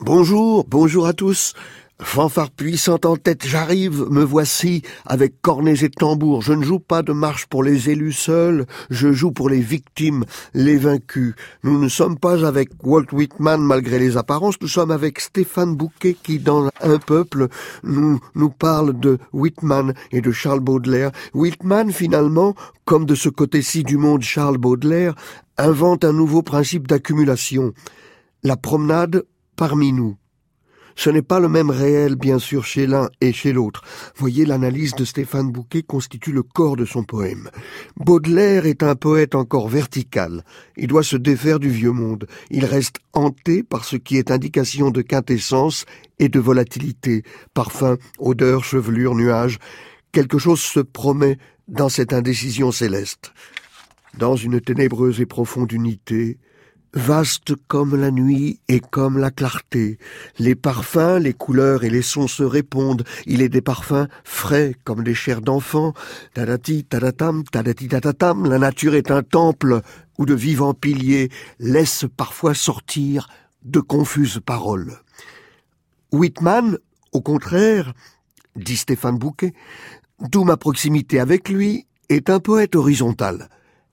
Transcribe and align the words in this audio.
Bonjour, 0.00 0.64
bonjour 0.64 1.06
à 1.06 1.12
tous. 1.12 1.54
Fanfare 1.98 2.50
puissante 2.50 3.06
en 3.06 3.16
tête, 3.16 3.46
j'arrive, 3.46 4.04
me 4.10 4.22
voici, 4.22 4.82
avec 5.06 5.40
cornets 5.40 5.82
et 5.82 5.88
tambours. 5.88 6.42
Je 6.42 6.52
ne 6.52 6.62
joue 6.62 6.78
pas 6.78 7.02
de 7.02 7.12
marche 7.12 7.46
pour 7.46 7.62
les 7.62 7.88
élus 7.88 8.12
seuls, 8.12 8.66
je 8.90 9.12
joue 9.12 9.32
pour 9.32 9.48
les 9.48 9.60
victimes, 9.60 10.24
les 10.52 10.76
vaincus. 10.76 11.34
Nous 11.62 11.80
ne 11.80 11.88
sommes 11.88 12.18
pas 12.18 12.46
avec 12.46 12.68
Walt 12.84 13.06
Whitman 13.12 13.62
malgré 13.62 13.98
les 13.98 14.18
apparences, 14.18 14.60
nous 14.60 14.68
sommes 14.68 14.90
avec 14.90 15.20
Stéphane 15.20 15.74
Bouquet 15.74 16.14
qui, 16.22 16.38
dans 16.38 16.68
Un 16.82 16.98
peuple, 16.98 17.48
nous, 17.82 18.20
nous 18.34 18.50
parle 18.50 19.00
de 19.00 19.18
Whitman 19.32 19.94
et 20.12 20.20
de 20.20 20.32
Charles 20.32 20.60
Baudelaire. 20.60 21.12
Whitman, 21.32 21.90
finalement, 21.92 22.54
comme 22.84 23.06
de 23.06 23.14
ce 23.14 23.30
côté-ci 23.30 23.84
du 23.84 23.96
monde 23.96 24.22
Charles 24.22 24.58
Baudelaire, 24.58 25.14
invente 25.56 26.04
un 26.04 26.12
nouveau 26.12 26.42
principe 26.42 26.86
d'accumulation. 26.86 27.72
La 28.42 28.58
promenade 28.58 29.24
parmi 29.56 29.92
nous. 29.92 30.18
Ce 30.96 31.10
n'est 31.10 31.22
pas 31.22 31.40
le 31.40 31.48
même 31.48 31.70
réel, 31.70 32.16
bien 32.16 32.38
sûr, 32.38 32.64
chez 32.64 32.86
l'un 32.86 33.10
et 33.20 33.32
chez 33.32 33.52
l'autre. 33.52 33.82
Voyez, 34.16 34.46
l'analyse 34.46 34.94
de 34.94 35.04
Stéphane 35.04 35.52
Bouquet 35.52 35.82
constitue 35.82 36.32
le 36.32 36.42
corps 36.42 36.76
de 36.76 36.86
son 36.86 37.04
poème. 37.04 37.50
Baudelaire 37.96 38.64
est 38.64 38.82
un 38.82 38.94
poète 38.94 39.34
encore 39.34 39.68
vertical. 39.68 40.42
Il 40.76 40.88
doit 40.88 41.02
se 41.02 41.16
défaire 41.16 41.60
du 41.60 41.68
vieux 41.68 41.92
monde. 41.92 42.26
Il 42.50 42.64
reste 42.64 42.96
hanté 43.12 43.62
par 43.62 43.84
ce 43.84 43.96
qui 43.96 44.16
est 44.16 44.30
indication 44.30 44.90
de 44.90 45.02
quintessence 45.02 45.84
et 46.18 46.30
de 46.30 46.40
volatilité. 46.40 47.22
Parfum, 47.52 47.98
odeur, 48.18 48.64
chevelure, 48.64 49.14
nuages. 49.14 49.58
Quelque 50.12 50.38
chose 50.38 50.60
se 50.60 50.80
promet 50.80 51.36
dans 51.68 51.90
cette 51.90 52.14
indécision 52.14 52.72
céleste. 52.72 53.32
Dans 54.16 54.34
une 54.34 54.62
ténébreuse 54.62 55.20
et 55.20 55.26
profonde 55.26 55.72
unité, 55.72 56.38
Vaste 56.96 57.54
comme 57.68 57.94
la 57.94 58.10
nuit 58.10 58.58
et 58.68 58.80
comme 58.80 59.18
la 59.18 59.30
clarté, 59.30 59.98
les 60.38 60.54
parfums, 60.54 61.18
les 61.20 61.34
couleurs 61.34 61.84
et 61.84 61.90
les 61.90 62.00
sons 62.00 62.26
se 62.26 62.42
répondent. 62.42 63.04
Il 63.26 63.42
est 63.42 63.50
des 63.50 63.60
parfums 63.60 64.08
frais 64.24 64.74
comme 64.82 65.04
des 65.04 65.14
chairs 65.14 65.42
d'enfants. 65.42 65.92
Tadati, 66.32 66.84
tadatam, 66.84 67.44
tadati, 67.44 67.88
tadatam. 67.88 68.48
La 68.48 68.58
nature 68.58 68.94
est 68.94 69.10
un 69.10 69.22
temple 69.22 69.82
où 70.16 70.24
de 70.24 70.32
vivants 70.32 70.72
piliers 70.72 71.28
laissent 71.58 72.06
parfois 72.16 72.54
sortir 72.54 73.28
de 73.62 73.80
confuses 73.80 74.40
paroles. 74.44 74.94
Whitman, 76.12 76.78
au 77.12 77.20
contraire, 77.20 77.92
dit 78.56 78.78
Stéphane 78.78 79.18
Bouquet, 79.18 79.52
d'où 80.18 80.44
ma 80.44 80.56
proximité 80.56 81.20
avec 81.20 81.50
lui, 81.50 81.86
est 82.08 82.30
un 82.30 82.40
poète 82.40 82.74
horizontal. 82.74 83.50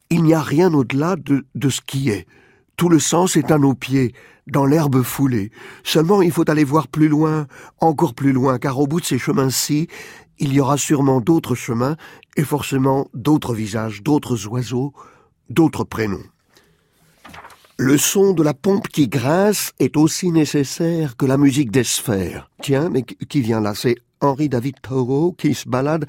Il 0.09 0.23
n'y 0.23 0.33
a 0.33 0.41
rien 0.41 0.73
au-delà 0.73 1.17
de, 1.17 1.45
de 1.53 1.69
ce 1.69 1.81
qui 1.81 2.09
est. 2.09 2.27
Tout 2.77 2.89
le 2.89 2.99
sens 2.99 3.35
est 3.35 3.51
à 3.51 3.57
nos 3.57 3.73
pieds, 3.73 4.13
dans 4.47 4.65
l'herbe 4.65 5.03
foulée. 5.03 5.51
Seulement 5.83 6.21
il 6.21 6.31
faut 6.31 6.49
aller 6.49 6.63
voir 6.63 6.87
plus 6.87 7.07
loin, 7.07 7.47
encore 7.79 8.13
plus 8.13 8.33
loin, 8.33 8.57
car 8.57 8.79
au 8.79 8.87
bout 8.87 8.99
de 8.99 9.05
ces 9.05 9.19
chemins-ci, 9.19 9.87
il 10.39 10.53
y 10.53 10.59
aura 10.59 10.77
sûrement 10.77 11.21
d'autres 11.21 11.55
chemins, 11.55 11.95
et 12.35 12.43
forcément 12.43 13.07
d'autres 13.13 13.53
visages, 13.53 14.01
d'autres 14.01 14.47
oiseaux, 14.47 14.93
d'autres 15.49 15.83
prénoms. 15.83 16.23
Le 17.77 17.97
son 17.97 18.33
de 18.33 18.43
la 18.43 18.53
pompe 18.53 18.87
qui 18.87 19.07
grince 19.07 19.71
est 19.79 19.97
aussi 19.97 20.31
nécessaire 20.31 21.17
que 21.17 21.25
la 21.25 21.37
musique 21.37 21.71
des 21.71 21.83
sphères. 21.83 22.49
Tiens, 22.61 22.89
mais 22.89 23.03
qui 23.03 23.41
vient 23.41 23.61
là? 23.61 23.73
C'est 23.75 23.95
Henri 24.21 24.47
David 24.47 24.75
Thoreau 24.81 25.33
qui 25.33 25.53
se 25.53 25.67
balade. 25.67 26.05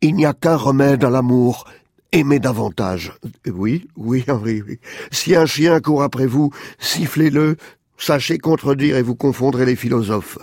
Il 0.00 0.14
n'y 0.14 0.26
a 0.26 0.34
qu'un 0.34 0.56
remède 0.56 1.04
à 1.04 1.10
l'amour, 1.10 1.64
Aimez 2.12 2.38
davantage. 2.38 3.12
Oui, 3.46 3.88
oui, 3.96 4.24
Henri, 4.28 4.62
oui. 4.66 4.78
Si 5.10 5.34
un 5.34 5.46
chien 5.46 5.80
court 5.80 6.02
après 6.02 6.26
vous, 6.26 6.50
sifflez-le, 6.78 7.56
sachez 7.98 8.38
contredire 8.38 8.96
et 8.96 9.02
vous 9.02 9.16
confondrez 9.16 9.66
les 9.66 9.76
philosophes. 9.76 10.38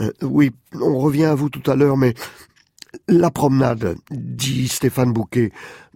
Euh, 0.00 0.10
oui, 0.22 0.52
on 0.74 0.98
revient 0.98 1.24
à 1.24 1.34
vous 1.34 1.50
tout 1.50 1.68
à 1.70 1.76
l'heure, 1.76 1.96
mais 1.96 2.14
la 3.08 3.30
promenade, 3.30 3.96
dit 4.10 4.68
Stéphane 4.68 5.12
Bouquet, 5.12 5.50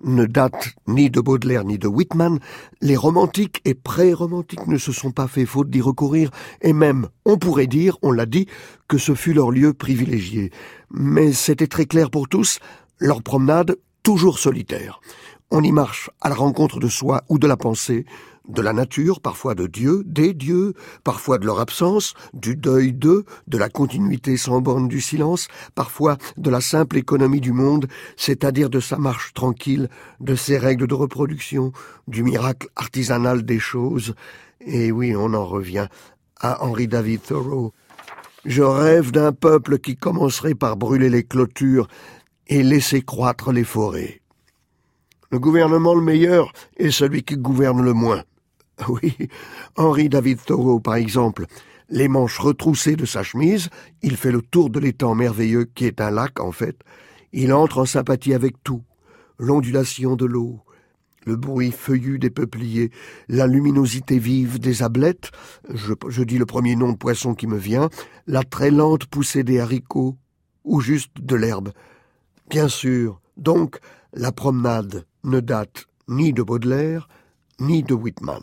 ne 0.05 0.27
date 0.27 0.75
ni 0.87 1.11
de 1.11 1.21
Baudelaire 1.21 1.65
ni 1.65 1.79
de 1.79 1.87
Whitman. 1.87 2.39
Les 2.81 2.97
romantiques 2.97 3.61
et 3.65 3.75
pré-romantiques 3.75 4.67
ne 4.67 4.79
se 4.79 4.93
sont 4.93 5.13
pas 5.13 5.29
fait 5.29 5.47
faute 5.47 5.71
d'y 5.71 5.81
recourir, 5.81 6.31
et 6.61 6.73
même, 6.73 7.09
on 7.25 7.39
pourrait 7.39 7.67
dire, 7.67 7.99
on 8.03 8.13
l'a 8.13 8.27
dit, 8.27 8.47
que 8.89 8.99
ce 8.99 9.15
fut 9.15 9.33
leur 9.33 9.51
lieu 9.51 9.75
privilégié. 9.75 10.51
Mais 10.91 11.33
c'était 11.33 11.67
très 11.67 11.87
clair 11.87 12.11
pour 12.11 12.29
tous, 12.29 12.59
leur 12.99 13.23
promenade 13.23 13.77
toujours 14.09 14.39
solitaire. 14.39 15.03
On 15.51 15.63
y 15.63 15.71
marche 15.71 16.09
à 16.23 16.31
la 16.31 16.35
rencontre 16.35 16.81
de 16.81 16.89
soi 16.89 17.25
ou 17.29 17.39
de 17.39 17.47
la 17.47 17.59
pensée, 17.59 18.07
de 18.49 18.63
la 18.63 18.73
nature, 18.73 19.21
parfois 19.21 19.55
de 19.55 19.67
Dieu, 19.67 20.03
des 20.07 20.33
dieux, 20.33 20.73
parfois 21.05 21.37
de 21.37 21.45
leur 21.45 21.61
absence, 21.61 22.15
du 22.33 22.57
deuil 22.57 22.95
d'eux, 22.95 23.27
de 23.49 23.59
la 23.59 23.69
continuité 23.69 24.39
sans 24.39 24.63
borne 24.63 24.89
du 24.89 25.03
silence, 25.03 25.49
parfois 25.75 26.17
de 26.39 26.49
la 26.49 26.63
simple 26.63 26.97
économie 26.97 27.43
du 27.43 27.53
monde, 27.53 27.87
c'est-à-dire 28.17 28.71
de 28.71 28.81
sa 28.81 28.97
marche 28.97 29.35
tranquille, 29.35 29.91
de 30.21 30.35
ses 30.35 30.57
règles 30.57 30.87
de 30.87 30.95
reproduction, 30.95 31.73
du 32.07 32.23
miracle 32.23 32.69
artisanal 32.77 33.43
des 33.45 33.59
choses. 33.59 34.15
Et 34.63 34.91
oui, 34.91 35.15
on 35.15 35.35
en 35.35 35.45
revient 35.45 35.89
à 36.41 36.65
Henry 36.65 36.89
David 36.89 37.21
Thoreau. 37.25 37.75
Je 38.47 38.63
rêve 38.63 39.11
d'un 39.11 39.33
peuple 39.33 39.79
qui 39.79 39.97
commencerait 39.97 40.55
par 40.55 40.79
brûler 40.79 41.11
les 41.11 41.25
clôtures 41.25 41.89
et 42.49 42.63
laisser 42.63 43.03
croître 43.03 43.53
les 43.53 43.65
forêts. 43.65 44.21
Le 45.31 45.39
gouvernement 45.39 45.95
le 45.95 46.03
meilleur 46.03 46.53
est 46.79 46.91
celui 46.91 47.23
qui 47.23 47.37
gouverne 47.37 47.83
le 47.83 47.93
moins. 47.93 48.25
Oui, 48.89 49.17
Henri 49.77 50.09
David 50.09 50.39
Thoreau, 50.45 50.79
par 50.79 50.95
exemple, 50.95 51.47
les 51.91 52.09
manches 52.09 52.39
retroussées 52.39 52.97
de 52.97 53.07
sa 53.07 53.23
chemise, 53.23 53.71
il 54.03 54.17
fait 54.17 54.31
le 54.31 54.43
tour 54.43 54.71
de 54.71 54.79
l'étang 54.79 55.15
merveilleux 55.15 55.65
qui 55.65 55.85
est 55.87 56.01
un 56.01 56.11
lac, 56.11 56.39
en 56.39 56.53
fait. 56.53 56.79
Il 57.33 57.53
entre 57.53 57.79
en 57.79 57.87
sympathie 57.87 58.35
avec 58.35 58.63
tout. 58.63 58.83
L'ondulation 59.39 60.15
de 60.15 60.25
l'eau, 60.25 60.61
le 61.25 61.37
bruit 61.37 61.71
feuillu 61.71 62.19
des 62.19 62.31
peupliers, 62.31 62.91
la 63.29 63.47
luminosité 63.47 64.19
vive 64.19 64.59
des 64.59 64.83
ablettes, 64.83 65.31
je, 65.69 66.23
dis 66.23 66.39
le 66.39 66.47
premier 66.47 66.75
nom 66.75 66.93
de 66.93 66.97
poisson 66.97 67.35
qui 67.35 67.47
me 67.47 67.59
vient, 67.59 67.91
la 68.27 68.43
très 68.43 68.71
lente 68.71 69.07
poussée 69.07 69.45
des 69.45 69.61
haricots, 69.61 70.17
ou 70.65 70.81
juste 70.81 71.13
de 71.21 71.37
l'herbe. 71.37 71.71
Bien 72.51 72.69
sûr, 72.69 73.21
donc, 73.37 73.79
la 74.15 74.33
promenade 74.33 75.05
ne 75.23 75.41
date 75.41 75.85
ni 76.09 76.33
de 76.33 76.43
Baudelaire, 76.43 77.09
ni 77.61 77.83
de 77.83 77.93
Whitman. 77.93 78.43